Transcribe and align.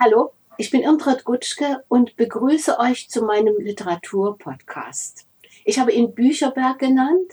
Hallo, 0.00 0.30
ich 0.58 0.70
bin 0.70 0.82
Irmtraut 0.82 1.24
Gutschke 1.24 1.82
und 1.88 2.14
begrüße 2.14 2.78
euch 2.78 3.10
zu 3.10 3.24
meinem 3.24 3.58
Literaturpodcast. 3.58 5.26
Ich 5.64 5.80
habe 5.80 5.90
ihn 5.90 6.14
Bücherberg 6.14 6.78
genannt, 6.78 7.32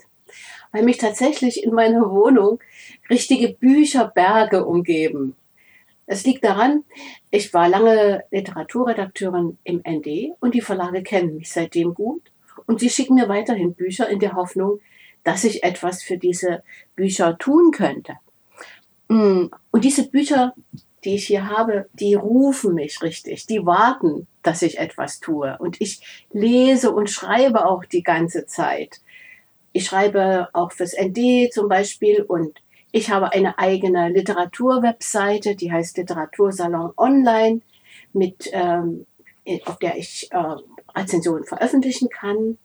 weil 0.72 0.82
mich 0.82 0.98
tatsächlich 0.98 1.62
in 1.62 1.72
meiner 1.72 2.10
Wohnung 2.10 2.58
richtige 3.08 3.50
Bücherberge 3.50 4.66
umgeben. 4.66 5.36
Es 6.06 6.24
liegt 6.24 6.42
daran, 6.42 6.82
ich 7.30 7.54
war 7.54 7.68
lange 7.68 8.24
Literaturredakteurin 8.32 9.58
im 9.62 9.84
ND 9.88 10.32
und 10.40 10.56
die 10.56 10.60
Verlage 10.60 11.04
kennen 11.04 11.36
mich 11.36 11.52
seitdem 11.52 11.94
gut 11.94 12.32
und 12.66 12.80
sie 12.80 12.90
schicken 12.90 13.14
mir 13.14 13.28
weiterhin 13.28 13.74
Bücher 13.74 14.08
in 14.08 14.18
der 14.18 14.32
Hoffnung, 14.32 14.80
dass 15.22 15.44
ich 15.44 15.62
etwas 15.62 16.02
für 16.02 16.18
diese 16.18 16.64
Bücher 16.96 17.38
tun 17.38 17.70
könnte. 17.70 18.14
Mm, 19.06 19.50
und 19.70 19.84
diese 19.84 20.08
Bücher 20.08 20.52
die 21.06 21.14
ich 21.14 21.26
hier 21.26 21.48
habe, 21.48 21.88
die 21.94 22.14
rufen 22.14 22.74
mich 22.74 23.00
richtig, 23.00 23.46
die 23.46 23.64
warten, 23.64 24.26
dass 24.42 24.60
ich 24.62 24.78
etwas 24.78 25.20
tue. 25.20 25.56
Und 25.60 25.80
ich 25.80 26.26
lese 26.32 26.90
und 26.90 27.08
schreibe 27.08 27.64
auch 27.64 27.84
die 27.84 28.02
ganze 28.02 28.46
Zeit. 28.46 29.00
Ich 29.72 29.86
schreibe 29.86 30.48
auch 30.52 30.72
fürs 30.72 30.94
ND 30.94 31.52
zum 31.52 31.68
Beispiel 31.68 32.22
und 32.22 32.60
ich 32.90 33.10
habe 33.10 33.32
eine 33.32 33.58
eigene 33.58 34.08
Literaturwebseite, 34.08 35.54
die 35.54 35.70
heißt 35.70 35.96
Literatursalon 35.96 36.92
Online, 36.96 37.60
mit, 38.12 38.50
ähm, 38.52 39.06
auf 39.66 39.78
der 39.78 39.96
ich 39.96 40.28
äh, 40.32 40.56
Rezensionen 40.96 41.44
veröffentlichen 41.44 42.08
kann. 42.08 42.58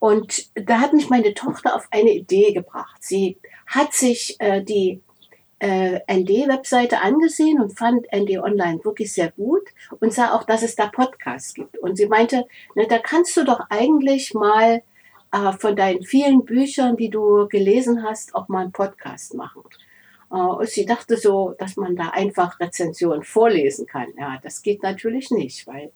Und 0.00 0.50
da 0.54 0.80
hat 0.80 0.94
mich 0.94 1.10
meine 1.10 1.32
Tochter 1.34 1.76
auf 1.76 1.86
eine 1.92 2.10
Idee 2.10 2.52
gebracht. 2.52 2.96
Sie 3.00 3.38
hat 3.66 3.92
sich 3.92 4.36
äh, 4.40 4.62
die 4.62 5.00
äh, 5.58 6.00
ND-Webseite 6.12 7.00
angesehen 7.00 7.60
und 7.60 7.78
fand 7.78 8.06
ND 8.14 8.38
Online 8.38 8.84
wirklich 8.84 9.12
sehr 9.12 9.30
gut 9.30 9.62
und 10.00 10.12
sah 10.12 10.34
auch, 10.34 10.44
dass 10.44 10.62
es 10.62 10.76
da 10.76 10.86
Podcasts 10.86 11.54
gibt. 11.54 11.78
Und 11.78 11.96
sie 11.96 12.06
meinte, 12.06 12.46
ne, 12.74 12.86
da 12.86 12.98
kannst 12.98 13.36
du 13.36 13.44
doch 13.44 13.60
eigentlich 13.70 14.34
mal 14.34 14.82
äh, 15.32 15.52
von 15.52 15.74
deinen 15.74 16.02
vielen 16.02 16.44
Büchern, 16.44 16.96
die 16.96 17.10
du 17.10 17.48
gelesen 17.48 18.02
hast, 18.02 18.34
auch 18.34 18.48
mal 18.48 18.62
einen 18.62 18.72
Podcast 18.72 19.34
machen. 19.34 19.62
Äh, 20.30 20.36
und 20.36 20.68
sie 20.68 20.84
dachte 20.84 21.16
so, 21.16 21.54
dass 21.58 21.76
man 21.76 21.96
da 21.96 22.10
einfach 22.10 22.60
Rezensionen 22.60 23.22
vorlesen 23.22 23.86
kann. 23.86 24.08
Ja, 24.18 24.38
das 24.42 24.62
geht 24.62 24.82
natürlich 24.82 25.30
nicht, 25.30 25.66
weil 25.66 25.90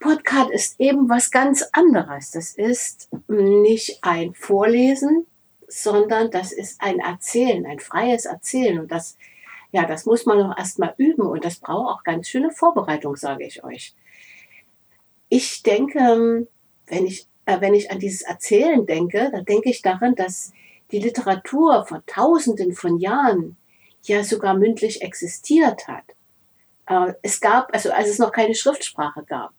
Podcast 0.00 0.50
ist 0.50 0.80
eben 0.80 1.08
was 1.08 1.30
ganz 1.30 1.68
anderes. 1.72 2.30
Das 2.30 2.52
ist 2.52 3.08
nicht 3.26 3.98
ein 4.02 4.34
Vorlesen, 4.34 5.26
sondern 5.68 6.30
das 6.30 6.52
ist 6.52 6.80
ein 6.80 6.98
Erzählen, 6.98 7.66
ein 7.66 7.78
freies 7.78 8.24
Erzählen. 8.24 8.80
Und 8.80 8.90
das, 8.90 9.16
ja, 9.70 9.84
das 9.84 10.06
muss 10.06 10.26
man 10.26 10.38
noch 10.38 10.56
erstmal 10.56 10.94
üben 10.96 11.26
und 11.26 11.44
das 11.44 11.56
braucht 11.56 11.98
auch 11.98 12.04
ganz 12.04 12.28
schöne 12.28 12.50
Vorbereitung, 12.50 13.16
sage 13.16 13.46
ich 13.46 13.62
euch. 13.64 13.94
Ich 15.28 15.62
denke, 15.62 16.48
wenn 16.86 17.06
ich, 17.06 17.26
äh, 17.44 17.60
wenn 17.60 17.74
ich 17.74 17.90
an 17.90 17.98
dieses 17.98 18.22
Erzählen 18.22 18.86
denke, 18.86 19.30
dann 19.30 19.44
denke 19.44 19.68
ich 19.68 19.82
daran, 19.82 20.14
dass 20.14 20.52
die 20.90 21.00
Literatur 21.00 21.84
vor 21.86 22.02
tausenden 22.06 22.72
von 22.72 22.98
Jahren 22.98 23.56
ja 24.02 24.24
sogar 24.24 24.54
mündlich 24.54 25.02
existiert 25.02 25.86
hat. 25.86 26.04
Äh, 26.86 27.14
es 27.22 27.40
gab, 27.40 27.74
also 27.74 27.92
als 27.92 28.08
es 28.08 28.18
noch 28.18 28.32
keine 28.32 28.54
Schriftsprache 28.54 29.24
gab, 29.24 29.52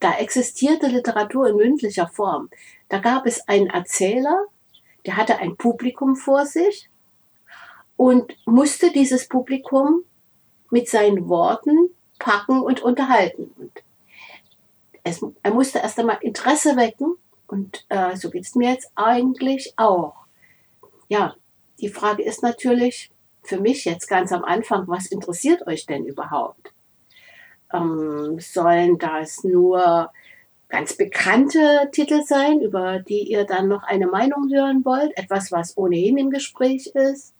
da 0.00 0.14
existierte 0.14 0.86
Literatur 0.86 1.48
in 1.48 1.56
mündlicher 1.56 2.08
Form. 2.08 2.48
Da 2.88 2.98
gab 2.98 3.26
es 3.26 3.46
einen 3.46 3.68
Erzähler, 3.68 4.46
der 5.06 5.16
hatte 5.16 5.38
ein 5.38 5.56
Publikum 5.56 6.16
vor 6.16 6.46
sich 6.46 6.90
und 7.96 8.36
musste 8.46 8.92
dieses 8.92 9.28
Publikum 9.28 10.04
mit 10.70 10.88
seinen 10.88 11.28
Worten 11.28 11.90
packen 12.18 12.60
und 12.60 12.82
unterhalten. 12.82 13.52
Und 13.56 13.72
es, 15.02 15.24
er 15.42 15.52
musste 15.52 15.78
erst 15.80 15.98
einmal 15.98 16.18
Interesse 16.20 16.76
wecken 16.76 17.16
und 17.46 17.84
äh, 17.88 18.16
so 18.16 18.30
geht 18.30 18.44
es 18.44 18.54
mir 18.54 18.70
jetzt 18.70 18.92
eigentlich 18.94 19.74
auch. 19.76 20.14
Ja, 21.08 21.34
die 21.80 21.88
Frage 21.88 22.22
ist 22.22 22.42
natürlich 22.42 23.10
für 23.42 23.60
mich 23.60 23.84
jetzt 23.84 24.06
ganz 24.06 24.32
am 24.32 24.44
Anfang, 24.44 24.86
was 24.86 25.06
interessiert 25.06 25.66
euch 25.66 25.86
denn 25.86 26.06
überhaupt? 26.06 26.72
Ähm, 27.72 28.38
sollen 28.38 28.98
das 28.98 29.42
nur 29.44 30.10
ganz 30.70 30.96
bekannte 30.96 31.88
Titel 31.92 32.22
sein, 32.24 32.60
über 32.60 33.00
die 33.00 33.30
ihr 33.30 33.44
dann 33.44 33.68
noch 33.68 33.82
eine 33.82 34.06
Meinung 34.06 34.50
hören 34.52 34.84
wollt, 34.84 35.16
etwas, 35.16 35.52
was 35.52 35.76
ohnehin 35.76 36.16
im 36.16 36.30
Gespräch 36.30 36.86
ist, 36.94 37.34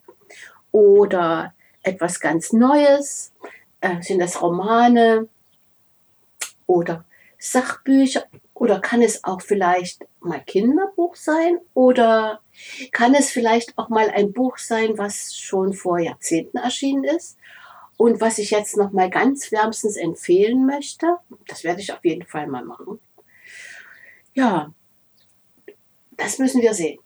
oder 0.73 1.55
etwas 1.83 2.21
ganz 2.21 2.53
Neues, 2.53 3.33
äh, 3.81 4.03
sind 4.03 4.19
das 4.21 4.43
Romane? 4.43 5.29
Oder 6.67 7.05
Sachbücher? 7.39 8.25
Oder 8.55 8.81
kann 8.81 9.03
es 9.03 9.25
auch 9.25 9.41
vielleicht 9.41 10.07
mal 10.21 10.41
Kinderbuch 10.41 11.17
sein? 11.17 11.59
Oder 11.73 12.41
kann 12.93 13.15
es 13.15 13.31
vielleicht 13.31 13.77
auch 13.79 13.89
mal 13.89 14.11
ein 14.11 14.33
Buch 14.33 14.59
sein, 14.59 14.99
was 14.99 15.35
schon 15.35 15.73
vor 15.73 15.99
Jahrzehnten 15.99 16.59
erschienen 16.59 17.05
ist? 17.05 17.39
Und 17.97 18.21
was 18.21 18.39
ich 18.39 18.51
jetzt 18.51 18.77
noch 18.77 18.93
mal 18.93 19.11
ganz 19.11 19.53
wärmstens 19.53 19.97
empfehlen 19.97 20.67
möchte. 20.67 21.19
Das 21.49 21.65
werde 21.65 21.81
ich 21.81 21.93
auf 21.93 22.05
jeden 22.05 22.27
Fall 22.27 22.47
mal 22.47 22.65
machen. 22.65 22.99
Ja, 24.41 24.73
das 26.17 26.39
müssen 26.39 26.63
wir 26.63 26.73
sehen. 26.73 26.99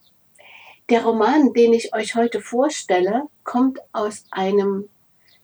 Der 0.89 1.03
Roman, 1.03 1.53
den 1.53 1.72
ich 1.72 1.93
euch 1.93 2.15
heute 2.15 2.41
vorstelle, 2.41 3.25
kommt 3.43 3.81
aus 3.91 4.25
einem 4.31 4.89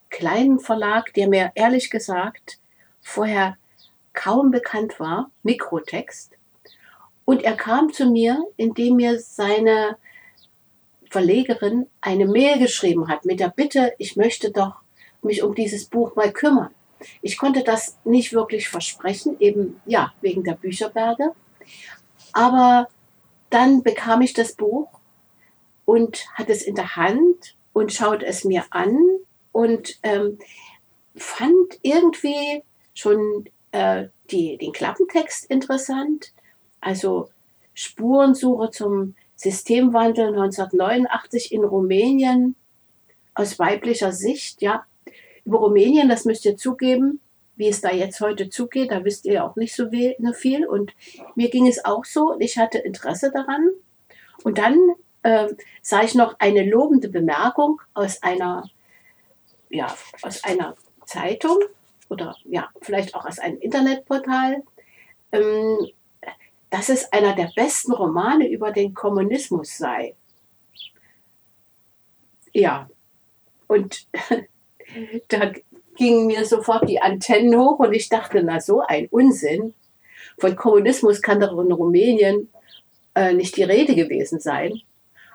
kleinen 0.08 0.60
Verlag, 0.60 1.12
der 1.14 1.28
mir 1.28 1.50
ehrlich 1.56 1.90
gesagt 1.90 2.60
vorher 3.00 3.56
kaum 4.12 4.52
bekannt 4.52 5.00
war, 5.00 5.32
Mikrotext. 5.42 6.34
Und 7.24 7.42
er 7.42 7.56
kam 7.56 7.92
zu 7.92 8.08
mir, 8.08 8.40
indem 8.56 8.94
mir 8.94 9.18
seine 9.18 9.96
Verlegerin 11.10 11.88
eine 12.00 12.26
Mail 12.26 12.60
geschrieben 12.60 13.08
hat 13.08 13.24
mit 13.24 13.40
der 13.40 13.48
Bitte, 13.48 13.94
ich 13.98 14.14
möchte 14.14 14.52
doch 14.52 14.76
mich 15.22 15.42
um 15.42 15.56
dieses 15.56 15.86
Buch 15.86 16.14
mal 16.14 16.30
kümmern. 16.30 16.72
Ich 17.20 17.36
konnte 17.36 17.64
das 17.64 17.98
nicht 18.04 18.32
wirklich 18.32 18.68
versprechen, 18.68 19.40
eben 19.40 19.80
ja, 19.86 20.12
wegen 20.20 20.44
der 20.44 20.54
Bücherberge. 20.54 21.34
Aber 22.32 22.88
dann 23.50 23.82
bekam 23.82 24.20
ich 24.22 24.32
das 24.32 24.54
Buch 24.54 24.88
und 25.84 26.24
hatte 26.34 26.52
es 26.52 26.62
in 26.62 26.74
der 26.74 26.96
Hand 26.96 27.56
und 27.72 27.92
schaute 27.92 28.26
es 28.26 28.44
mir 28.44 28.64
an 28.70 28.96
und 29.52 29.98
ähm, 30.02 30.38
fand 31.16 31.78
irgendwie 31.82 32.62
schon 32.94 33.48
äh, 33.72 34.08
die, 34.30 34.56
den 34.56 34.72
Klappentext 34.72 35.44
interessant. 35.46 36.32
Also 36.80 37.30
Spurensuche 37.74 38.70
zum 38.70 39.14
Systemwandel 39.36 40.28
1989 40.28 41.52
in 41.52 41.64
Rumänien 41.64 42.54
aus 43.34 43.58
weiblicher 43.58 44.12
Sicht. 44.12 44.62
Ja, 44.62 44.84
über 45.44 45.58
Rumänien, 45.58 46.08
das 46.08 46.24
müsst 46.24 46.44
ihr 46.44 46.56
zugeben, 46.56 47.20
wie 47.60 47.68
es 47.68 47.82
da 47.82 47.92
jetzt 47.92 48.20
heute 48.20 48.48
zugeht. 48.48 48.90
Da 48.90 49.04
wisst 49.04 49.26
ihr 49.26 49.34
ja 49.34 49.46
auch 49.46 49.54
nicht 49.54 49.76
so 49.76 49.84
ne, 49.84 50.34
viel. 50.34 50.66
Und 50.66 50.94
mir 51.34 51.50
ging 51.50 51.66
es 51.66 51.84
auch 51.84 52.06
so. 52.06 52.34
Ich 52.40 52.56
hatte 52.56 52.78
Interesse 52.78 53.30
daran. 53.30 53.68
Und 54.42 54.56
dann 54.56 54.78
äh, 55.22 55.48
sah 55.82 56.02
ich 56.02 56.14
noch 56.14 56.36
eine 56.38 56.64
lobende 56.64 57.10
Bemerkung 57.10 57.82
aus 57.92 58.22
einer, 58.22 58.68
ja, 59.68 59.94
aus 60.22 60.42
einer 60.42 60.74
Zeitung 61.04 61.58
oder 62.08 62.34
ja, 62.44 62.70
vielleicht 62.80 63.14
auch 63.14 63.26
aus 63.26 63.38
einem 63.38 63.58
Internetportal, 63.58 64.62
ähm, 65.32 65.86
dass 66.70 66.88
es 66.88 67.12
einer 67.12 67.34
der 67.34 67.52
besten 67.54 67.92
Romane 67.92 68.48
über 68.48 68.72
den 68.72 68.94
Kommunismus 68.94 69.76
sei. 69.76 70.16
Ja, 72.54 72.88
und 73.66 74.08
da 75.28 75.52
gingen 76.00 76.26
mir 76.26 76.46
sofort 76.46 76.88
die 76.88 77.02
Antennen 77.02 77.54
hoch 77.60 77.78
und 77.78 77.92
ich 77.92 78.08
dachte, 78.08 78.42
na 78.42 78.58
so 78.58 78.80
ein 78.80 79.06
Unsinn. 79.10 79.74
Von 80.38 80.56
Kommunismus 80.56 81.20
kann 81.20 81.40
doch 81.40 81.58
in 81.58 81.70
Rumänien 81.70 82.48
äh, 83.14 83.34
nicht 83.34 83.58
die 83.58 83.64
Rede 83.64 83.94
gewesen 83.94 84.40
sein. 84.40 84.80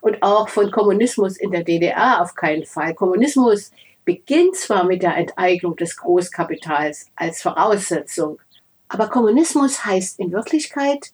Und 0.01 0.23
auch 0.23 0.49
von 0.49 0.71
Kommunismus 0.71 1.37
in 1.37 1.51
der 1.51 1.63
DDR 1.63 2.19
auf 2.19 2.33
keinen 2.33 2.65
Fall. 2.65 2.95
Kommunismus 2.95 3.71
beginnt 4.05 4.55
zwar 4.55 4.85
mit 4.85 5.03
der 5.03 5.15
Enteignung 5.15 5.75
des 5.75 5.97
Großkapitals 5.97 7.11
als 7.15 7.43
Voraussetzung, 7.43 8.39
aber 8.87 9.07
Kommunismus 9.07 9.85
heißt 9.85 10.19
in 10.19 10.31
Wirklichkeit 10.31 11.11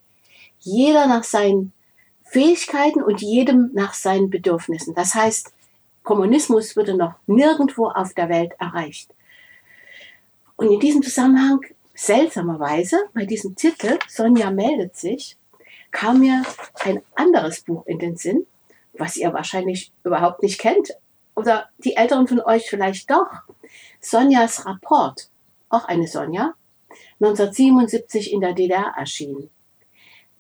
jeder 0.59 1.07
nach 1.07 1.23
seinen 1.25 1.73
Fähigkeiten 2.23 3.03
und 3.03 3.21
jedem 3.21 3.71
nach 3.73 3.93
seinen 3.93 4.29
Bedürfnissen. 4.29 4.95
Das 4.95 5.13
heißt, 5.13 5.51
Kommunismus 6.03 6.77
würde 6.77 6.95
noch 6.95 7.15
nirgendwo 7.27 7.87
auf 7.87 8.13
der 8.13 8.29
Welt 8.29 8.53
erreicht. 8.57 9.13
Und 10.61 10.69
in 10.69 10.79
diesem 10.79 11.01
Zusammenhang, 11.01 11.61
seltsamerweise, 11.95 13.09
bei 13.15 13.25
diesem 13.25 13.55
Titel, 13.55 13.97
Sonja 14.07 14.51
meldet 14.51 14.95
sich, 14.95 15.35
kam 15.89 16.19
mir 16.19 16.43
ein 16.83 17.01
anderes 17.15 17.61
Buch 17.61 17.83
in 17.87 17.97
den 17.97 18.15
Sinn, 18.15 18.45
was 18.93 19.17
ihr 19.17 19.33
wahrscheinlich 19.33 19.91
überhaupt 20.03 20.43
nicht 20.43 20.59
kennt. 20.59 20.91
Oder 21.35 21.69
die 21.79 21.95
Älteren 21.95 22.27
von 22.27 22.41
euch 22.41 22.69
vielleicht 22.69 23.09
doch. 23.09 23.25
Sonjas 24.01 24.67
Rapport. 24.67 25.31
auch 25.69 25.85
eine 25.85 26.05
Sonja, 26.05 26.53
1977 27.19 28.31
in 28.31 28.41
der 28.41 28.53
DDR 28.53 28.93
erschien. 28.95 29.49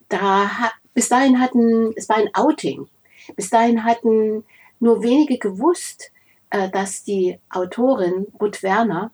Da 0.07 0.51
bis 0.93 1.09
dahin 1.09 1.39
hatten, 1.39 1.93
es 1.95 2.09
war 2.09 2.17
ein 2.17 2.29
Outing. 2.35 2.87
Bis 3.35 3.49
dahin 3.49 3.85
hatten 3.85 4.43
nur 4.79 5.01
wenige 5.01 5.39
gewusst, 5.39 6.11
äh, 6.51 6.69
dass 6.69 7.03
die 7.03 7.39
Autorin 7.49 8.27
Ruth 8.39 8.61
Werner 8.61 9.11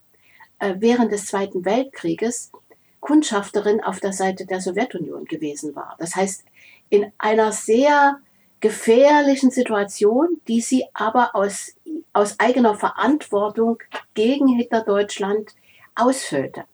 während 0.59 1.12
des 1.12 1.27
Zweiten 1.27 1.65
Weltkrieges 1.65 2.51
Kundschafterin 3.00 3.81
auf 3.81 4.00
der 4.00 4.13
Seite 4.13 4.45
der 4.45 4.59
Sowjetunion 4.59 5.25
gewesen 5.25 5.75
war. 5.75 5.95
Das 6.00 6.15
heißt, 6.15 6.44
in 6.89 7.12
einer 7.18 7.51
sehr 7.51 8.19
gefährlichen 8.59 9.51
Situation, 9.51 10.42
die 10.48 10.62
sie 10.62 10.86
aber 10.94 11.36
aus, 11.36 11.75
aus 12.13 12.39
eigener 12.39 12.75
Verantwortung 12.75 13.80
gegen 14.13 14.48
Hitlerdeutschland 14.48 15.54
ausfüllte. 15.95 16.65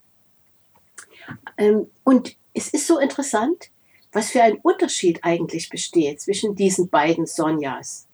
Ähm, 1.58 1.90
und 2.04 2.36
es 2.54 2.70
ist 2.70 2.88
so 2.88 3.00
interessant, 3.00 3.70
was 4.12 4.30
für 4.30 4.44
ein 4.44 4.58
Unterschied 4.62 5.20
eigentlich 5.24 5.70
besteht 5.70 6.22
zwischen 6.22 6.56
diesen 6.56 6.90
beiden 6.90 7.26
Sonjas. 7.26 8.08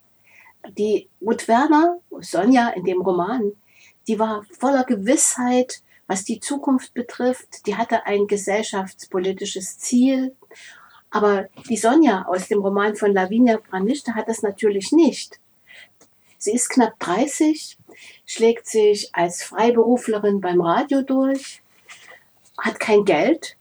Die 0.76 1.08
Ruth 1.20 1.46
Werner, 1.46 1.98
Sonja 2.20 2.70
in 2.70 2.84
dem 2.84 3.00
Roman, 3.02 3.52
die 4.08 4.18
war 4.18 4.44
voller 4.58 4.84
Gewissheit, 4.84 5.82
was 6.06 6.24
die 6.24 6.40
Zukunft 6.40 6.94
betrifft. 6.94 7.66
Die 7.66 7.76
hatte 7.76 8.06
ein 8.06 8.26
gesellschaftspolitisches 8.26 9.78
Ziel. 9.78 10.34
Aber 11.10 11.48
die 11.68 11.76
Sonja 11.76 12.24
aus 12.26 12.48
dem 12.48 12.60
Roman 12.60 12.96
von 12.96 13.12
Lavinia 13.12 13.58
Branichte 13.58 14.14
hat 14.14 14.28
das 14.28 14.42
natürlich 14.42 14.92
nicht. 14.92 15.40
Sie 16.38 16.52
ist 16.52 16.70
knapp 16.70 16.98
30, 17.00 17.76
schlägt 18.24 18.66
sich 18.66 19.14
als 19.14 19.42
Freiberuflerin 19.42 20.40
beim 20.40 20.60
Radio 20.60 21.02
durch, 21.02 21.62
hat 22.56 22.80
kein 22.80 23.04
Geld. 23.04 23.56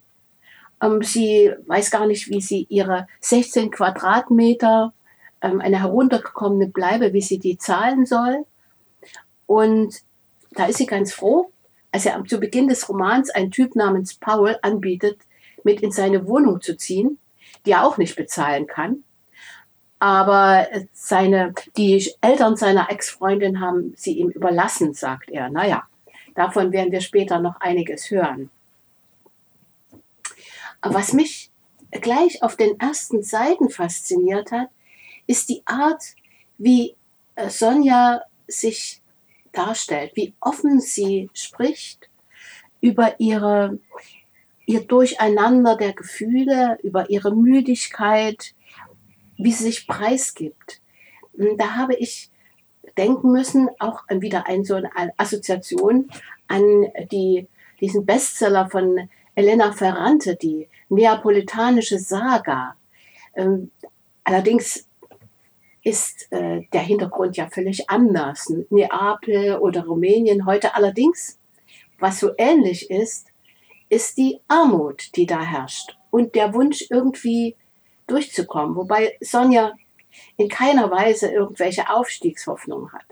Ähm, 0.81 1.01
sie 1.03 1.51
weiß 1.67 1.91
gar 1.91 2.07
nicht, 2.07 2.29
wie 2.29 2.41
sie 2.41 2.65
ihre 2.69 3.07
16 3.19 3.71
Quadratmeter, 3.71 4.93
ähm, 5.41 5.59
eine 5.59 5.81
heruntergekommene 5.81 6.67
Bleibe, 6.67 7.13
wie 7.13 7.21
sie 7.21 7.39
die 7.39 7.57
zahlen 7.57 8.05
soll. 8.05 8.45
Und 9.45 10.01
da 10.51 10.65
ist 10.65 10.77
sie 10.77 10.85
ganz 10.85 11.13
froh, 11.13 11.51
als 11.91 12.05
er 12.05 12.23
zu 12.25 12.39
Beginn 12.39 12.67
des 12.67 12.87
Romans 12.89 13.29
ein 13.29 13.51
Typ 13.51 13.75
namens 13.75 14.15
Paul 14.15 14.57
anbietet, 14.61 15.19
mit 15.63 15.81
in 15.81 15.91
seine 15.91 16.27
Wohnung 16.27 16.61
zu 16.61 16.77
ziehen, 16.77 17.17
die 17.65 17.71
er 17.71 17.85
auch 17.85 17.97
nicht 17.97 18.15
bezahlen 18.15 18.67
kann. 18.67 19.03
Aber 19.99 20.67
seine, 20.93 21.53
die 21.75 22.09
Eltern 22.21 22.55
seiner 22.55 22.89
Ex-Freundin 22.89 23.59
haben 23.59 23.93
sie 23.97 24.17
ihm 24.17 24.29
überlassen, 24.29 24.93
sagt 24.93 25.29
er. 25.29 25.49
Naja, 25.49 25.83
davon 26.35 26.71
werden 26.71 26.91
wir 26.91 27.01
später 27.01 27.39
noch 27.39 27.59
einiges 27.59 28.09
hören. 28.09 28.49
Was 30.81 31.11
mich 31.11 31.51
gleich 31.91 32.41
auf 32.43 32.55
den 32.55 32.79
ersten 32.79 33.23
Seiten 33.23 33.69
fasziniert 33.69 34.51
hat, 34.51 34.69
ist 35.27 35.49
die 35.49 35.61
Art, 35.65 36.01
wie 36.57 36.95
äh, 37.35 37.49
Sonja 37.49 38.21
sich 38.47 38.98
darstellt, 39.51 40.11
wie 40.15 40.33
offen 40.39 40.79
sie 40.79 41.29
spricht 41.33 42.09
über 42.81 43.19
ihre, 43.19 43.79
ihr 44.65 44.81
Durcheinander 44.81 45.75
der 45.75 45.93
Gefühle, 45.93 46.77
über 46.83 47.09
ihre 47.09 47.35
Müdigkeit, 47.35 48.53
wie 49.37 49.51
sie 49.51 49.63
sich 49.63 49.87
preisgibt. 49.87 50.81
Da 51.57 51.75
habe 51.75 51.95
ich 51.95 52.29
denken 52.97 53.31
müssen, 53.31 53.69
auch 53.79 54.03
wieder 54.09 54.47
ein, 54.47 54.63
so 54.63 54.75
eine 54.75 54.89
Assoziation 55.17 56.09
an 56.47 56.87
die, 57.11 57.47
diesen 57.79 58.05
Bestseller 58.05 58.69
von 58.69 59.09
Elena 59.35 59.71
Ferrante, 59.71 60.35
die 60.35 60.67
neapolitanische 60.89 61.97
Saga. 61.97 62.75
Ähm, 63.35 63.71
allerdings 64.23 64.88
ist 65.83 66.31
äh, 66.31 66.61
der 66.73 66.81
Hintergrund 66.81 67.37
ja 67.37 67.47
völlig 67.47 67.89
anders. 67.89 68.51
Neapel 68.69 69.57
oder 69.57 69.85
Rumänien 69.85 70.45
heute 70.45 70.75
allerdings, 70.75 71.39
was 71.99 72.19
so 72.19 72.31
ähnlich 72.37 72.89
ist, 72.89 73.27
ist 73.89 74.17
die 74.17 74.39
Armut, 74.47 75.15
die 75.15 75.25
da 75.25 75.41
herrscht 75.41 75.97
und 76.11 76.35
der 76.35 76.53
Wunsch 76.53 76.85
irgendwie 76.89 77.55
durchzukommen, 78.07 78.75
wobei 78.75 79.17
Sonja 79.21 79.73
in 80.37 80.49
keiner 80.49 80.91
Weise 80.91 81.31
irgendwelche 81.31 81.89
Aufstiegshoffnungen 81.89 82.91
hat. 82.91 83.05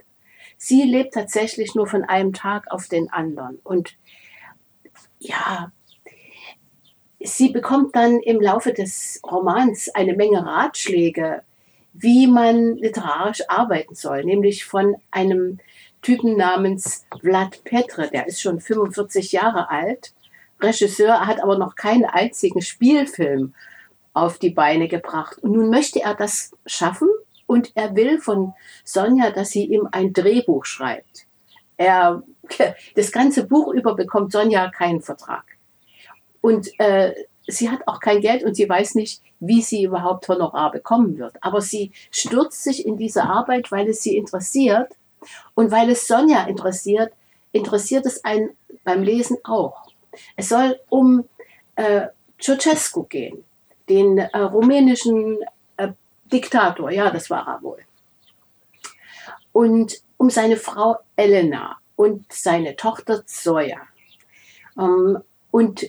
Sie 0.57 0.83
lebt 0.83 1.13
tatsächlich 1.13 1.75
nur 1.75 1.87
von 1.87 2.03
einem 2.03 2.33
Tag 2.33 2.71
auf 2.71 2.87
den 2.87 3.11
anderen 3.11 3.59
und 3.63 3.95
ja, 5.19 5.71
sie 7.19 7.49
bekommt 7.49 7.95
dann 7.95 8.19
im 8.19 8.41
Laufe 8.41 8.73
des 8.73 9.21
Romans 9.23 9.89
eine 9.89 10.15
Menge 10.15 10.45
Ratschläge 10.45 11.43
wie 11.99 12.27
man 12.27 12.75
literarisch 12.75 13.41
arbeiten 13.47 13.95
soll, 13.95 14.23
nämlich 14.23 14.65
von 14.65 14.95
einem 15.11 15.59
Typen 16.01 16.37
namens 16.37 17.05
Vlad 17.21 17.63
Petre, 17.63 18.09
der 18.09 18.27
ist 18.27 18.41
schon 18.41 18.59
45 18.59 19.31
Jahre 19.31 19.69
alt, 19.69 20.13
Regisseur, 20.59 21.27
hat 21.27 21.41
aber 21.41 21.57
noch 21.57 21.75
keinen 21.75 22.05
einzigen 22.05 22.61
Spielfilm 22.61 23.53
auf 24.13 24.39
die 24.39 24.49
Beine 24.49 24.87
gebracht. 24.87 25.37
Und 25.39 25.51
nun 25.51 25.69
möchte 25.69 26.01
er 26.01 26.15
das 26.15 26.51
schaffen 26.65 27.09
und 27.45 27.71
er 27.75 27.95
will 27.95 28.19
von 28.19 28.53
Sonja, 28.83 29.31
dass 29.31 29.49
sie 29.49 29.65
ihm 29.65 29.87
ein 29.91 30.13
Drehbuch 30.13 30.65
schreibt. 30.65 31.27
Er, 31.77 32.23
das 32.95 33.11
ganze 33.11 33.45
Buch 33.45 33.73
über 33.73 33.95
bekommt 33.95 34.31
Sonja 34.31 34.69
keinen 34.69 35.01
Vertrag. 35.01 35.45
Und 36.41 36.69
äh, 36.79 37.13
sie 37.47 37.69
hat 37.69 37.87
auch 37.87 37.99
kein 37.99 38.21
Geld 38.21 38.43
und 38.43 38.55
sie 38.55 38.67
weiß 38.67 38.95
nicht, 38.95 39.21
wie 39.39 39.61
sie 39.61 39.83
überhaupt 39.83 40.27
Honorar 40.27 40.71
bekommen 40.71 41.17
wird. 41.17 41.35
Aber 41.41 41.61
sie 41.61 41.91
stürzt 42.11 42.63
sich 42.63 42.85
in 42.85 42.97
diese 42.97 43.23
Arbeit, 43.23 43.71
weil 43.71 43.87
es 43.89 44.01
sie 44.03 44.17
interessiert 44.17 44.91
und 45.55 45.71
weil 45.71 45.89
es 45.89 46.07
Sonja 46.07 46.43
interessiert, 46.45 47.13
interessiert 47.51 48.05
es 48.05 48.23
einen 48.23 48.49
beim 48.83 49.03
Lesen 49.03 49.37
auch. 49.43 49.87
Es 50.35 50.49
soll 50.49 50.79
um 50.89 51.25
äh, 51.75 52.07
Ceausescu 52.39 53.03
gehen, 53.03 53.43
den 53.89 54.17
äh, 54.17 54.37
rumänischen 54.39 55.39
äh, 55.77 55.89
Diktator, 56.31 56.91
ja, 56.91 57.09
das 57.09 57.29
war 57.29 57.47
er 57.47 57.61
wohl. 57.61 57.79
Und 59.51 60.01
um 60.17 60.29
seine 60.29 60.57
Frau 60.57 60.97
Elena 61.15 61.77
und 61.95 62.31
seine 62.31 62.75
Tochter 62.75 63.25
Zoya. 63.25 63.79
Ähm, 64.77 65.19
und 65.51 65.87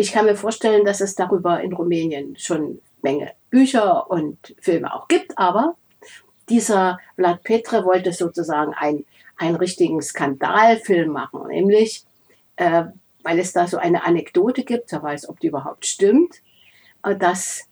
ich 0.00 0.12
kann 0.12 0.24
mir 0.24 0.34
vorstellen, 0.34 0.86
dass 0.86 1.02
es 1.02 1.14
darüber 1.14 1.60
in 1.60 1.74
Rumänien 1.74 2.34
schon 2.38 2.80
Menge 3.02 3.32
Bücher 3.50 4.10
und 4.10 4.54
Filme 4.58 4.94
auch 4.94 5.08
gibt, 5.08 5.36
aber 5.36 5.76
dieser 6.48 6.98
Vlad 7.16 7.42
Petre 7.42 7.84
wollte 7.84 8.14
sozusagen 8.14 8.72
ein, 8.72 9.04
einen 9.36 9.56
richtigen 9.56 10.00
Skandalfilm 10.00 11.10
machen, 11.10 11.48
nämlich 11.48 12.06
äh, 12.56 12.84
weil 13.22 13.38
es 13.38 13.52
da 13.52 13.66
so 13.66 13.76
eine 13.76 14.02
Anekdote 14.04 14.64
gibt, 14.64 14.90
wer 14.90 15.02
weiß, 15.02 15.28
ob 15.28 15.38
die 15.38 15.48
überhaupt 15.48 15.84
stimmt, 15.84 16.36
äh, 17.04 17.14
dass 17.14 17.68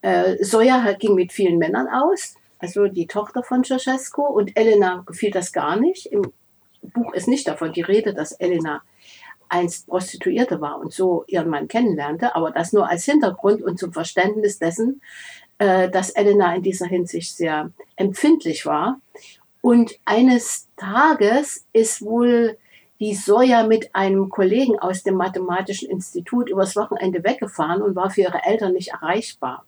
äh, 0.00 0.42
Soja 0.42 0.90
ging 0.92 1.14
mit 1.14 1.32
vielen 1.32 1.58
Männern 1.58 1.86
aus, 1.86 2.34
also 2.60 2.86
die 2.86 3.06
Tochter 3.06 3.42
von 3.42 3.62
Ceausescu 3.62 4.22
und 4.22 4.56
Elena 4.56 5.02
gefiel 5.04 5.30
das 5.30 5.52
gar 5.52 5.76
nicht. 5.76 6.06
Im 6.06 6.32
Buch 6.80 7.12
ist 7.12 7.28
nicht 7.28 7.46
davon 7.46 7.74
die 7.74 7.82
Rede, 7.82 8.14
dass 8.14 8.32
Elena 8.32 8.82
einst 9.52 9.86
Prostituierte 9.86 10.60
war 10.60 10.80
und 10.80 10.92
so 10.92 11.24
ihren 11.26 11.48
Mann 11.48 11.68
kennenlernte, 11.68 12.34
aber 12.34 12.50
das 12.50 12.72
nur 12.72 12.88
als 12.88 13.04
Hintergrund 13.04 13.62
und 13.62 13.78
zum 13.78 13.92
Verständnis 13.92 14.58
dessen, 14.58 15.02
äh, 15.58 15.90
dass 15.90 16.10
Elena 16.10 16.54
in 16.54 16.62
dieser 16.62 16.86
Hinsicht 16.86 17.36
sehr 17.36 17.70
empfindlich 17.96 18.64
war. 18.64 19.00
Und 19.60 19.92
eines 20.04 20.68
Tages 20.76 21.66
ist 21.72 22.02
wohl 22.02 22.56
die 22.98 23.14
Soja 23.14 23.66
mit 23.66 23.94
einem 23.94 24.28
Kollegen 24.28 24.78
aus 24.78 25.02
dem 25.02 25.16
Mathematischen 25.16 25.90
Institut 25.90 26.48
übers 26.48 26.74
Wochenende 26.76 27.22
weggefahren 27.22 27.82
und 27.82 27.94
war 27.94 28.10
für 28.10 28.22
ihre 28.22 28.42
Eltern 28.44 28.72
nicht 28.72 28.92
erreichbar. 28.92 29.64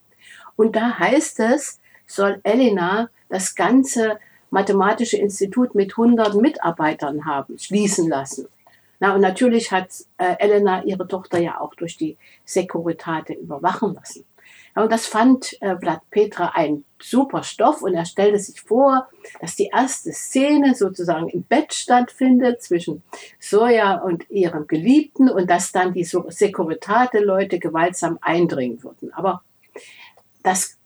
Und 0.57 0.77
da 0.77 0.99
heißt 0.99 1.41
es, 1.41 1.81
soll 2.07 2.41
Elena 2.43 3.11
das 3.29 3.55
ganze 3.55 4.19
Mathematische 4.51 5.17
Institut 5.17 5.75
mit 5.75 5.93
100 5.93 6.37
Mitarbeitern 6.37 7.25
haben, 7.25 7.59
schließen 7.59 8.09
lassen. 8.09 8.47
Na, 9.01 9.15
und 9.15 9.21
natürlich 9.21 9.73
hat 9.73 9.89
äh, 10.19 10.37
Elena 10.39 10.85
ihre 10.85 11.07
Tochter 11.07 11.39
ja 11.39 11.61
auch 11.61 11.75
durch 11.75 11.97
die 11.97 12.17
Securitate 12.45 13.35
überwachen 13.35 13.95
lassen. 13.95 14.25
Ja, 14.77 14.83
und 14.83 14.93
das 14.93 15.07
fand 15.07 15.57
äh, 15.63 15.77
Vlad 15.79 16.01
Petra 16.11 16.53
ein 16.55 16.85
super 17.01 17.43
Stoff 17.43 17.83
und 17.83 17.95
er 17.95 18.05
stellte 18.05 18.39
sich 18.39 18.61
vor, 18.61 19.09
dass 19.41 19.57
die 19.57 19.71
erste 19.73 20.13
Szene 20.13 20.75
sozusagen 20.75 21.29
im 21.29 21.43
Bett 21.43 21.73
stattfindet 21.73 22.63
zwischen 22.63 23.03
Soja 23.39 24.01
und 24.01 24.29
ihrem 24.31 24.67
Geliebten 24.67 25.31
und 25.31 25.49
dass 25.49 25.73
dann 25.73 25.93
die 25.93 26.05
Securitate-Leute 26.05 27.59
gewaltsam 27.59 28.19
eindringen 28.21 28.83
würden. 28.83 29.13
Aber 29.13 29.43
das 30.43 30.79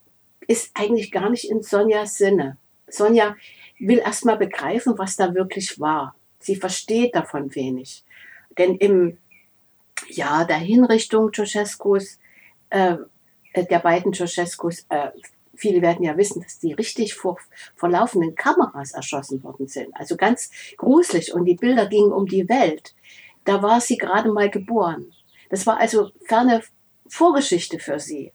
ist 0.47 0.71
eigentlich 0.75 1.11
gar 1.11 1.31
nicht 1.31 1.51
in 1.51 1.63
Sonjas 1.63 2.17
Sinne. 2.17 2.59
Sonja 2.89 3.37
will 3.79 3.99
erst 3.99 4.25
mal 4.25 4.37
begreifen, 4.37 4.99
was 4.99 5.17
da 5.17 5.35
wirklich 5.35 5.79
war. 5.81 6.15
Sie 6.39 6.57
versteht 6.57 7.15
davon 7.15 7.55
wenig 7.55 8.05
Denn 8.57 8.77
im 8.77 9.19
Jahr 10.09 10.47
der 10.47 10.59
Hinrichtung 10.59 11.33
Ceausescus, 11.33 12.19
äh, 12.71 12.97
der 13.55 13.79
beiden 13.81 14.13
Ceausescus, 14.13 14.87
äh, 14.89 15.11
viele 15.55 15.83
werden 15.83 16.05
ja 16.05 16.17
wissen, 16.17 16.43
dass 16.43 16.59
die 16.59 16.73
richtig 16.73 17.15
vor, 17.15 17.39
vor 17.75 17.89
laufenden 17.89 18.35
Kameras 18.35 18.93
erschossen 18.93 19.43
worden 19.43 19.67
sind. 19.67 19.95
Also 19.95 20.17
ganz 20.17 20.51
gruselig 20.77 21.35
und 21.35 21.45
die 21.45 21.57
Bilder 21.57 21.87
gingen 21.87 22.13
um 22.13 22.27
die 22.27 22.49
Welt. 22.49 22.95
Da 23.45 23.63
war 23.63 23.81
sie 23.81 23.97
gerade 23.97 24.31
mal 24.31 24.51
geboren. 24.51 25.13
Das 25.51 25.67
war 25.67 25.79
also 25.79 26.11
ferne 26.25 26.63
Vorgeschichte 27.09 27.79
für 27.79 27.99
sie. 27.99 28.33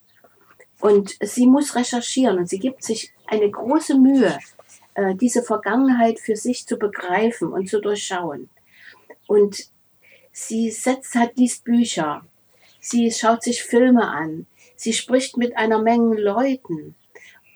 Und 0.82 1.16
sie 1.22 1.46
muss 1.46 1.76
recherchieren 1.76 2.38
und 2.38 2.50
sie 2.50 2.60
gibt 2.60 2.84
sich 2.84 3.14
eine 3.28 3.50
große 3.50 3.98
Mühe, 3.98 4.38
äh, 4.96 5.16
diese 5.16 5.44
Vergangenheit 5.44 6.20
für 6.20 6.36
sich 6.36 6.66
zu 6.68 6.78
begreifen 6.78 7.52
und 7.52 7.70
zu 7.70 7.82
durchschauen. 7.82 8.50
Und 9.28 9.68
sie 10.32 10.72
setzt 10.72 11.16
halt, 11.16 11.38
liest 11.38 11.64
Bücher, 11.64 12.26
sie 12.80 13.12
schaut 13.12 13.44
sich 13.44 13.64
Filme 13.64 14.08
an, 14.08 14.46
sie 14.76 14.94
spricht 14.94 15.38
mit 15.38 15.58
einer 15.58 15.82
Menge 15.82 16.20
Leuten 16.20 16.96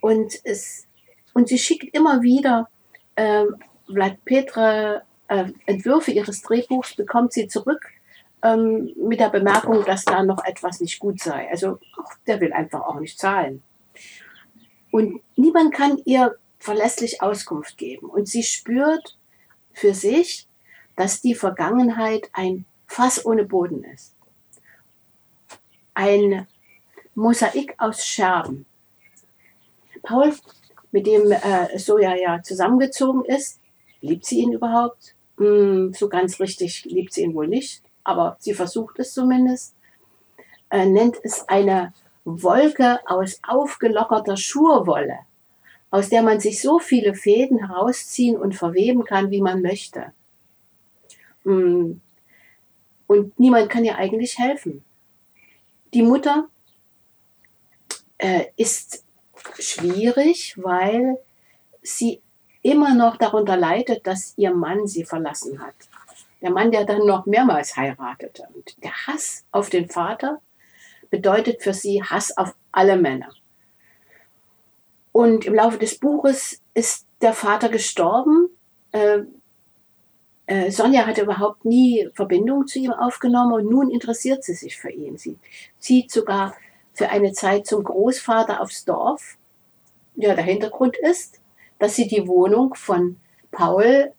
und, 0.02 0.34
es, 0.44 0.88
und 1.34 1.48
sie 1.48 1.58
schickt 1.58 1.96
immer 1.96 2.22
wieder 2.22 2.70
äh, 3.16 3.46
Vlad 3.88 4.24
Petre 4.26 5.04
äh, 5.28 5.46
Entwürfe 5.66 6.12
ihres 6.12 6.42
Drehbuchs, 6.42 6.96
bekommt 6.96 7.34
sie 7.34 7.48
zurück 7.48 7.82
ähm, 8.44 8.94
mit 8.96 9.20
der 9.20 9.30
Bemerkung, 9.30 9.84
dass 9.86 10.06
da 10.06 10.24
noch 10.24 10.44
etwas 10.46 10.80
nicht 10.80 11.00
gut 11.00 11.20
sei. 11.20 11.50
Also 11.50 11.80
der 12.26 12.40
will 12.40 12.54
einfach 12.54 12.82
auch 12.82 13.00
nicht 13.00 13.20
zahlen. 13.20 13.64
Und 14.92 15.22
niemand 15.36 15.74
kann 15.74 16.00
ihr 16.06 16.36
verlässlich 16.68 17.22
Auskunft 17.22 17.78
geben. 17.78 18.10
Und 18.10 18.28
sie 18.28 18.44
spürt 18.44 19.18
für 19.74 19.94
sich, 19.94 20.48
dass 20.96 21.22
die 21.22 21.36
Vergangenheit 21.36 22.30
ein 22.34 22.66
Fass 22.88 23.26
ohne 23.26 23.46
Boden 23.46 23.84
ist. 23.84 24.16
Ein 25.94 26.48
Mosaik 27.16 27.76
aus 27.78 28.06
Scherben. 28.06 28.66
Paul, 30.04 30.34
mit 30.92 31.08
dem 31.08 31.32
äh, 31.32 31.78
Soja 31.78 32.16
ja 32.16 32.42
zusammengezogen 32.44 33.26
ist, 33.26 33.60
liebt 34.02 34.26
sie 34.26 34.40
ihn 34.40 34.54
überhaupt? 34.54 35.16
Hm, 35.38 35.94
so 35.94 36.08
ganz 36.08 36.40
richtig 36.40 36.86
liebt 36.86 37.14
sie 37.14 37.24
ihn 37.24 37.34
wohl 37.34 37.48
nicht 37.48 37.84
aber 38.08 38.38
sie 38.40 38.54
versucht 38.54 39.00
es 39.00 39.14
zumindest, 39.14 39.76
äh, 40.70 40.86
nennt 40.86 41.18
es 41.24 41.48
eine 41.50 41.94
Wolke 42.24 43.00
aus 43.06 43.42
aufgelockerter 43.46 44.38
Schurwolle, 44.38 45.20
aus 45.90 46.10
der 46.10 46.22
man 46.22 46.40
sich 46.40 46.62
so 46.62 46.80
viele 46.80 47.14
Fäden 47.14 47.68
herausziehen 47.68 48.38
und 48.38 48.56
verweben 48.56 49.06
kann, 49.06 49.32
wie 49.32 49.42
man 49.42 49.62
möchte. 49.62 50.14
Mm. 51.44 51.94
Und 53.08 53.40
niemand 53.40 53.70
kann 53.70 53.86
ihr 53.86 53.98
eigentlich 53.98 54.38
helfen. 54.38 54.84
Die 55.94 56.02
Mutter 56.02 56.50
äh, 58.18 58.46
ist 58.58 59.06
schwierig, 59.58 60.56
weil 60.58 61.18
sie 61.82 62.22
immer 62.62 62.94
noch 62.94 63.16
darunter 63.16 63.56
leidet, 63.56 64.06
dass 64.06 64.34
ihr 64.38 64.54
Mann 64.54 64.88
sie 64.88 65.06
verlassen 65.06 65.62
hat. 65.62 65.76
Der 66.42 66.52
Mann, 66.52 66.72
der 66.72 66.86
dann 66.86 67.06
noch 67.06 67.26
mehrmals 67.26 67.78
heiratete. 67.78 68.48
Und 68.54 68.84
der 68.84 68.92
Hass 69.08 69.46
auf 69.52 69.70
den 69.70 69.90
Vater 69.90 70.42
bedeutet 71.10 71.64
für 71.64 71.74
sie 71.74 72.04
Hass 72.04 72.36
auf 72.38 72.54
alle 72.72 72.98
Männer. 72.98 73.30
Und 75.18 75.46
im 75.46 75.56
Laufe 75.56 75.80
des 75.80 75.98
Buches 75.98 76.62
ist 76.76 77.08
der 77.22 77.34
Vater 77.34 77.70
gestorben. 77.70 78.50
Äh, 78.92 79.22
äh, 80.46 80.70
Sonja 80.70 81.08
hatte 81.08 81.24
überhaupt 81.24 81.66
nie 81.66 82.08
Verbindung 82.14 82.68
zu 82.68 82.78
ihm 82.78 82.92
aufgenommen 82.94 83.54
und 83.54 83.66
nun 83.68 83.90
interessiert 83.90 84.44
sie 84.44 84.54
sich 84.54 84.78
für 84.78 84.92
ihn. 84.92 85.18
Sie 85.18 85.40
zieht 85.80 86.12
sogar 86.12 86.54
für 86.94 87.10
eine 87.10 87.32
Zeit 87.32 87.66
zum 87.66 87.84
Großvater 87.84 88.62
aufs 88.62 88.86
Dorf. 88.86 89.40
Ja, 90.14 90.36
der 90.36 90.44
Hintergrund 90.44 90.96
ist, 90.98 91.42
dass 91.80 91.96
sie 91.96 92.08
die 92.08 92.28
Wohnung 92.28 92.76
von 92.76 93.20
Paul 93.50 94.12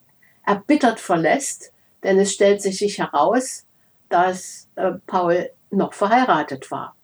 erbittert 0.45 0.99
verlässt, 0.99 1.73
denn 2.03 2.19
es 2.19 2.33
stellt 2.33 2.61
sich 2.61 2.99
heraus, 2.99 3.67
dass 4.09 4.69
äh, 4.75 4.95
Paul 5.07 5.51
noch 5.71 5.93
verheiratet 5.93 6.73
war. 6.73 6.97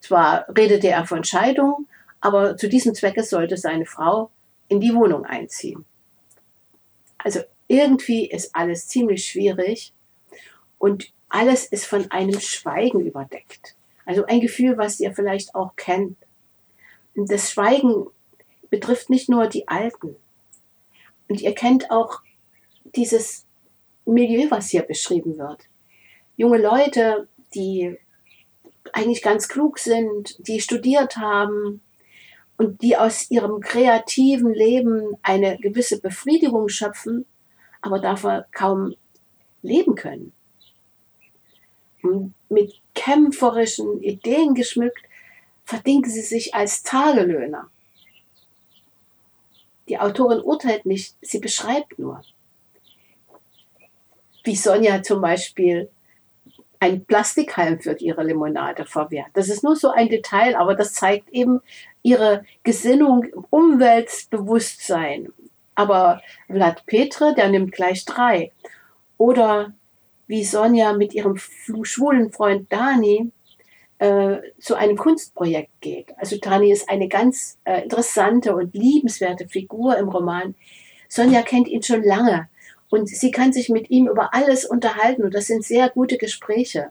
Zwar 0.00 0.46
redete 0.48 0.88
er 0.88 1.06
von 1.06 1.22
Scheidung, 1.22 1.86
aber 2.20 2.56
zu 2.56 2.68
diesem 2.68 2.94
Zwecke 2.94 3.24
sollte 3.24 3.56
seine 3.56 3.86
Frau 3.86 4.30
in 4.68 4.80
die 4.80 4.94
Wohnung 4.94 5.24
einziehen. 5.24 5.84
Also 7.18 7.40
irgendwie 7.68 8.28
ist 8.28 8.54
alles 8.54 8.88
ziemlich 8.88 9.26
schwierig 9.26 9.92
und 10.78 11.12
alles 11.28 11.66
ist 11.66 11.86
von 11.86 12.10
einem 12.10 12.40
Schweigen 12.40 13.00
überdeckt. 13.00 13.76
Also 14.04 14.24
ein 14.26 14.40
Gefühl, 14.40 14.76
was 14.76 15.00
ihr 15.00 15.12
vielleicht 15.12 15.54
auch 15.54 15.76
kennt. 15.76 16.16
Das 17.14 17.50
Schweigen 17.50 18.06
betrifft 18.70 19.10
nicht 19.10 19.28
nur 19.28 19.46
die 19.46 19.68
Alten. 19.68 20.16
Und 21.28 21.40
ihr 21.40 21.54
kennt 21.54 21.90
auch 21.90 22.20
dieses 22.96 23.46
Milieu, 24.04 24.50
was 24.50 24.70
hier 24.70 24.82
beschrieben 24.82 25.38
wird. 25.38 25.68
Junge 26.36 26.58
Leute, 26.58 27.28
die 27.54 27.96
eigentlich 28.92 29.22
ganz 29.22 29.48
klug 29.48 29.78
sind, 29.78 30.36
die 30.46 30.60
studiert 30.60 31.16
haben 31.16 31.82
und 32.60 32.82
die 32.82 32.94
aus 32.94 33.30
ihrem 33.30 33.62
kreativen 33.62 34.52
Leben 34.52 35.16
eine 35.22 35.56
gewisse 35.56 35.98
Befriedigung 35.98 36.68
schöpfen, 36.68 37.24
aber 37.80 38.00
davon 38.00 38.42
kaum 38.52 38.94
leben 39.62 39.94
können. 39.94 40.34
Mit 42.50 42.74
kämpferischen 42.94 44.02
Ideen 44.02 44.52
geschmückt, 44.54 45.00
verdinken 45.64 46.10
sie 46.10 46.20
sich 46.20 46.54
als 46.54 46.82
Tagelöhner. 46.82 47.70
Die 49.88 49.98
Autorin 49.98 50.42
urteilt 50.42 50.84
nicht, 50.84 51.16
sie 51.22 51.38
beschreibt 51.38 51.98
nur 51.98 52.20
wie 54.44 54.56
Sonja 54.56 55.02
zum 55.02 55.22
Beispiel 55.22 55.88
ein 56.80 57.04
Plastikhalm 57.04 57.78
für 57.78 57.96
ihre 57.98 58.24
Limonade 58.24 58.86
verwehrt. 58.86 59.28
Das 59.34 59.50
ist 59.50 59.62
nur 59.62 59.76
so 59.76 59.90
ein 59.90 60.08
Detail, 60.08 60.56
aber 60.56 60.74
das 60.74 60.94
zeigt 60.94 61.28
eben 61.28 61.60
ihre 62.02 62.44
Gesinnung, 62.62 63.26
Umweltbewusstsein. 63.50 65.28
Aber 65.74 66.22
Vlad 66.46 66.84
Petre, 66.86 67.34
der 67.34 67.50
nimmt 67.50 67.72
gleich 67.72 68.06
drei. 68.06 68.50
Oder 69.18 69.74
wie 70.26 70.42
Sonja 70.42 70.94
mit 70.94 71.12
ihrem 71.12 71.36
schwulen 71.36 72.32
Freund 72.32 72.72
Dani 72.72 73.30
äh, 73.98 74.38
zu 74.58 74.74
einem 74.74 74.96
Kunstprojekt 74.96 75.82
geht. 75.82 76.14
Also 76.16 76.38
Dani 76.38 76.72
ist 76.72 76.88
eine 76.88 77.08
ganz 77.08 77.58
äh, 77.64 77.82
interessante 77.82 78.54
und 78.56 78.74
liebenswerte 78.74 79.46
Figur 79.48 79.98
im 79.98 80.08
Roman. 80.08 80.54
Sonja 81.08 81.42
kennt 81.42 81.68
ihn 81.68 81.82
schon 81.82 82.02
lange 82.02 82.48
und 82.90 83.08
sie 83.08 83.30
kann 83.30 83.52
sich 83.52 83.68
mit 83.68 83.88
ihm 83.90 84.08
über 84.08 84.34
alles 84.34 84.64
unterhalten 84.64 85.22
und 85.22 85.34
das 85.34 85.46
sind 85.46 85.64
sehr 85.64 85.88
gute 85.88 86.18
Gespräche. 86.18 86.90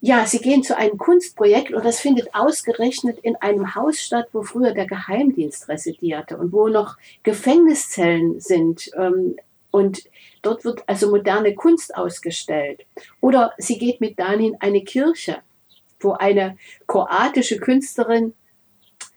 Ja, 0.00 0.26
sie 0.26 0.38
gehen 0.38 0.62
zu 0.62 0.76
einem 0.76 0.96
Kunstprojekt 0.96 1.72
und 1.72 1.84
das 1.84 1.98
findet 1.98 2.32
ausgerechnet 2.34 3.18
in 3.20 3.34
einem 3.36 3.74
Haus 3.74 4.00
statt, 4.00 4.28
wo 4.32 4.42
früher 4.42 4.72
der 4.72 4.86
Geheimdienst 4.86 5.68
residierte 5.68 6.36
und 6.36 6.52
wo 6.52 6.68
noch 6.68 6.96
Gefängniszellen 7.24 8.40
sind. 8.40 8.90
Ähm, 8.96 9.36
und 9.72 10.04
dort 10.42 10.64
wird 10.64 10.84
also 10.86 11.10
moderne 11.10 11.54
Kunst 11.54 11.96
ausgestellt. 11.96 12.86
Oder 13.20 13.52
sie 13.58 13.76
geht 13.76 14.00
mit 14.00 14.18
Dani 14.18 14.48
in 14.48 14.60
eine 14.60 14.82
Kirche, 14.82 15.38
wo 15.98 16.12
eine 16.12 16.56
kroatische 16.86 17.58
Künstlerin 17.58 18.34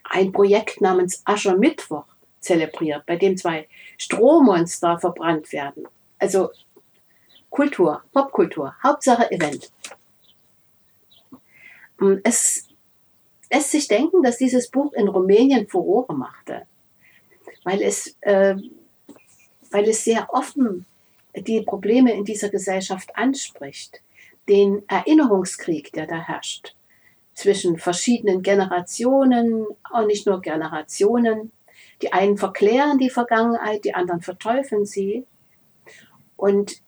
ein 0.03 0.31
Projekt 0.31 0.81
namens 0.81 1.21
Aschermittwoch 1.25 2.10
zelebriert, 2.41 3.05
bei 3.05 3.15
dem 3.15 3.37
zwei 3.37 3.67
Strohmonster 3.97 4.99
verbrannt 4.99 5.53
werden. 5.53 5.87
Also 6.19 6.51
Kultur, 7.49 8.03
Popkultur, 8.11 8.75
Hauptsache 8.83 9.31
Event. 9.31 9.71
Mm, 11.99 12.15
es 12.23 12.67
lässt 13.51 13.71
sich 13.71 13.87
denken, 13.87 14.23
dass 14.23 14.37
dieses 14.37 14.69
Buch 14.69 14.93
in 14.93 15.07
Rumänien 15.07 15.67
Furore 15.67 16.13
machte, 16.13 16.63
weil 17.63 17.81
es, 17.81 18.17
äh, 18.21 18.55
weil 19.69 19.87
es 19.87 20.03
sehr 20.03 20.33
offen 20.33 20.85
die 21.35 21.61
Probleme 21.61 22.13
in 22.13 22.25
dieser 22.25 22.49
Gesellschaft 22.49 23.15
anspricht, 23.15 24.01
den 24.49 24.83
Erinnerungskrieg, 24.87 25.93
der 25.93 26.07
da 26.07 26.17
herrscht 26.17 26.75
zwischen 27.33 27.77
verschiedenen 27.77 28.41
Generationen, 28.41 29.65
auch 29.83 30.05
nicht 30.05 30.27
nur 30.27 30.41
Generationen, 30.41 31.51
die 32.01 32.13
einen 32.13 32.37
verklären 32.37 32.97
die 32.97 33.09
Vergangenheit, 33.09 33.85
die 33.85 33.93
anderen 33.93 34.21
verteufeln 34.21 34.85
sie. 34.85 35.25
Und 36.35 36.81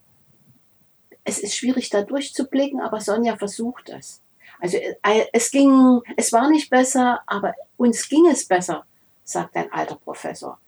es 1.24 1.40
ist 1.40 1.56
schwierig, 1.56 1.90
da 1.90 2.02
durchzublicken, 2.02 2.82
aber 2.82 3.00
Sonja 3.00 3.38
versucht 3.38 3.90
es. 3.90 4.22
Also 4.60 4.78
äh, 4.78 5.26
es 5.32 5.52
ging, 5.52 6.02
es 6.18 6.32
war 6.32 6.50
nicht 6.50 6.70
besser, 6.70 7.22
aber 7.28 7.54
uns 7.78 8.08
ging 8.10 8.28
es 8.28 8.46
besser, 8.46 8.86
sagt 9.24 9.56
ein 9.56 9.72
alter 9.72 9.96
Professor. 9.96 10.60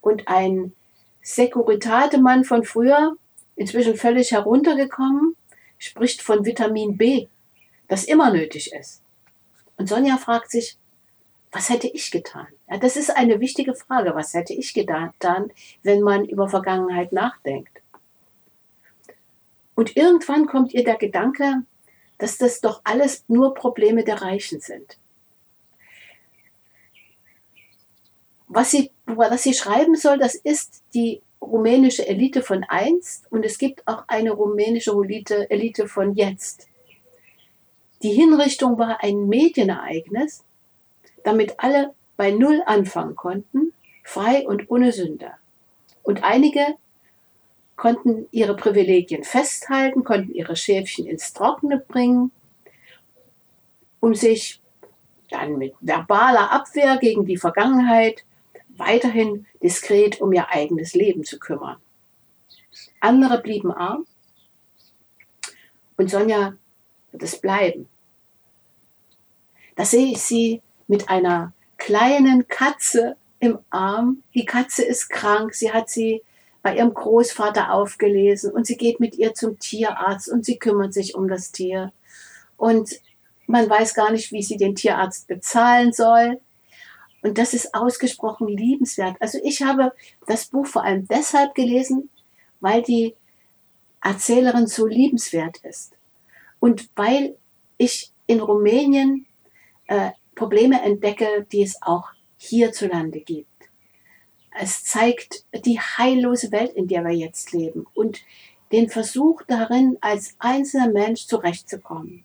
Und 0.00 0.28
ein 0.28 0.72
Sekuritate-Mann 1.22 2.44
von 2.44 2.64
früher 2.64 3.16
inzwischen 3.56 3.96
völlig 3.96 4.32
heruntergekommen, 4.32 5.36
spricht 5.78 6.22
von 6.22 6.44
Vitamin 6.44 6.96
B, 6.96 7.28
das 7.88 8.04
immer 8.04 8.32
nötig 8.32 8.72
ist. 8.72 9.02
Und 9.76 9.88
Sonja 9.88 10.16
fragt 10.16 10.50
sich, 10.50 10.78
was 11.52 11.68
hätte 11.68 11.86
ich 11.86 12.10
getan? 12.10 12.46
Ja, 12.68 12.78
das 12.78 12.96
ist 12.96 13.10
eine 13.10 13.38
wichtige 13.38 13.74
Frage. 13.74 14.14
Was 14.14 14.32
hätte 14.32 14.54
ich 14.54 14.72
getan, 14.72 15.52
wenn 15.82 16.00
man 16.00 16.24
über 16.24 16.48
Vergangenheit 16.48 17.12
nachdenkt? 17.12 17.82
Und 19.74 19.96
irgendwann 19.96 20.46
kommt 20.46 20.72
ihr 20.72 20.82
der 20.82 20.96
Gedanke, 20.96 21.62
dass 22.16 22.38
das 22.38 22.60
doch 22.62 22.80
alles 22.84 23.24
nur 23.28 23.52
Probleme 23.52 24.02
der 24.02 24.22
Reichen 24.22 24.60
sind. 24.60 24.96
Was 28.48 28.70
sie, 28.70 28.90
was 29.06 29.42
sie 29.42 29.54
schreiben 29.54 29.94
soll, 29.94 30.18
das 30.18 30.34
ist 30.34 30.82
die 30.94 31.22
rumänische 31.40 32.06
Elite 32.06 32.42
von 32.42 32.64
einst 32.64 33.30
und 33.30 33.44
es 33.44 33.58
gibt 33.58 33.86
auch 33.86 34.04
eine 34.08 34.30
rumänische 34.30 34.92
Elite, 34.92 35.50
Elite 35.50 35.88
von 35.88 36.14
jetzt. 36.14 36.68
Die 38.02 38.12
Hinrichtung 38.12 38.78
war 38.78 39.02
ein 39.02 39.28
Medienereignis, 39.28 40.44
damit 41.24 41.54
alle 41.58 41.94
bei 42.16 42.30
Null 42.30 42.62
anfangen 42.66 43.16
konnten, 43.16 43.72
frei 44.04 44.46
und 44.46 44.70
ohne 44.70 44.92
Sünde. 44.92 45.32
Und 46.02 46.24
einige 46.24 46.64
konnten 47.76 48.28
ihre 48.30 48.54
Privilegien 48.54 49.24
festhalten, 49.24 50.04
konnten 50.04 50.34
ihre 50.34 50.56
Schäfchen 50.56 51.06
ins 51.06 51.32
Trockene 51.32 51.78
bringen, 51.78 52.30
um 54.00 54.14
sich 54.14 54.60
dann 55.30 55.58
mit 55.58 55.74
verbaler 55.80 56.52
Abwehr 56.52 56.98
gegen 56.98 57.24
die 57.24 57.38
Vergangenheit 57.38 58.24
weiterhin 58.76 59.46
diskret 59.62 60.20
um 60.20 60.32
ihr 60.32 60.48
eigenes 60.50 60.94
Leben 60.94 61.24
zu 61.24 61.38
kümmern. 61.38 61.76
Andere 63.00 63.40
blieben 63.40 63.72
arm 63.72 64.06
und 65.96 66.10
Sonja 66.10 66.54
wird 67.10 67.22
es 67.22 67.40
bleiben. 67.40 67.88
Da 69.76 69.84
sehe 69.84 70.12
ich 70.12 70.18
sie 70.18 70.62
mit 70.92 71.08
einer 71.08 71.54
kleinen 71.78 72.48
Katze 72.48 73.16
im 73.40 73.58
Arm. 73.70 74.22
Die 74.34 74.44
Katze 74.44 74.84
ist 74.84 75.08
krank, 75.08 75.54
sie 75.54 75.72
hat 75.72 75.88
sie 75.88 76.22
bei 76.62 76.76
ihrem 76.76 76.92
Großvater 76.92 77.72
aufgelesen 77.72 78.52
und 78.52 78.66
sie 78.66 78.76
geht 78.76 79.00
mit 79.00 79.16
ihr 79.16 79.32
zum 79.32 79.58
Tierarzt 79.58 80.30
und 80.30 80.44
sie 80.44 80.58
kümmert 80.58 80.92
sich 80.92 81.14
um 81.14 81.28
das 81.28 81.50
Tier. 81.50 81.94
Und 82.58 82.90
man 83.46 83.70
weiß 83.70 83.94
gar 83.94 84.12
nicht, 84.12 84.32
wie 84.32 84.42
sie 84.42 84.58
den 84.58 84.74
Tierarzt 84.74 85.28
bezahlen 85.28 85.94
soll. 85.94 86.38
Und 87.22 87.38
das 87.38 87.54
ist 87.54 87.74
ausgesprochen 87.74 88.46
liebenswert. 88.48 89.16
Also 89.18 89.38
ich 89.42 89.62
habe 89.62 89.94
das 90.26 90.44
Buch 90.44 90.66
vor 90.66 90.84
allem 90.84 91.08
deshalb 91.08 91.54
gelesen, 91.54 92.10
weil 92.60 92.82
die 92.82 93.14
Erzählerin 94.02 94.66
so 94.66 94.86
liebenswert 94.86 95.56
ist. 95.64 95.94
Und 96.60 96.90
weil 96.96 97.34
ich 97.78 98.12
in 98.26 98.40
Rumänien 98.40 99.24
äh, 99.86 100.10
Probleme 100.34 100.82
entdecke, 100.82 101.46
die 101.52 101.62
es 101.62 101.80
auch 101.82 102.10
hierzulande 102.36 103.20
gibt. 103.20 103.48
Es 104.58 104.84
zeigt 104.84 105.44
die 105.64 105.80
heillose 105.80 106.52
Welt, 106.52 106.72
in 106.72 106.88
der 106.88 107.04
wir 107.04 107.12
jetzt 107.12 107.52
leben 107.52 107.86
und 107.94 108.20
den 108.70 108.88
Versuch 108.88 109.42
darin, 109.46 109.98
als 110.00 110.34
einzelner 110.38 110.90
Mensch 110.90 111.26
zurechtzukommen. 111.26 112.24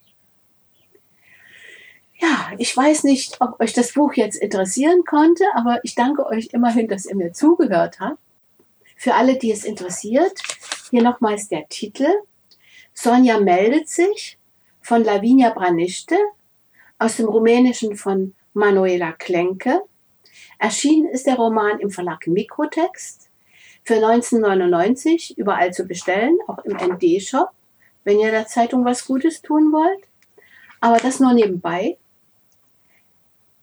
Ja, 2.20 2.52
ich 2.58 2.76
weiß 2.76 3.04
nicht, 3.04 3.40
ob 3.42 3.60
euch 3.60 3.74
das 3.74 3.94
Buch 3.94 4.14
jetzt 4.14 4.38
interessieren 4.38 5.04
konnte, 5.06 5.44
aber 5.54 5.80
ich 5.84 5.94
danke 5.94 6.26
euch 6.26 6.50
immerhin, 6.52 6.88
dass 6.88 7.06
ihr 7.06 7.16
mir 7.16 7.32
zugehört 7.32 8.00
habt. 8.00 8.18
Für 8.96 9.14
alle, 9.14 9.38
die 9.38 9.52
es 9.52 9.64
interessiert, 9.64 10.42
hier 10.90 11.04
nochmals 11.04 11.48
der 11.48 11.68
Titel. 11.70 12.08
Sonja 12.94 13.40
meldet 13.40 13.88
sich 13.88 14.40
von 14.82 15.04
Lavinia 15.04 15.52
Branichte 15.52 16.18
aus 17.00 17.18
dem 17.18 17.28
Rumänischen 17.28 17.96
von 17.96 18.34
Manuela 18.54 19.12
Klenke. 19.12 19.82
Erschienen 20.60 21.10
ist 21.10 21.28
der 21.28 21.36
Roman 21.36 21.80
im 21.80 21.92
Verlag 21.92 22.28
Mikrotext 22.28 23.30
für 23.84 23.96
1999 23.96 25.38
überall 25.38 25.72
zu 25.74 25.86
bestellen, 25.86 26.38
auch 26.48 26.60
im 26.66 26.76
ND-Shop, 26.76 27.50
wenn 28.04 28.20
ihr 28.20 28.32
der 28.32 28.48
Zeitung 28.48 28.84
was 28.84 29.06
Gutes 29.06 29.42
tun 29.42 29.72
wollt. 29.72 30.08
Aber 30.82 30.98
das 30.98 31.20
nur 31.20 31.34
nebenbei. 31.34 31.98